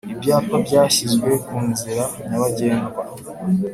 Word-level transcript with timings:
Ibyapa 0.13 0.55
byashyizwe 0.65 1.29
ku 1.45 1.57
nzira 1.69 2.03
nyabagendwa 2.27 3.01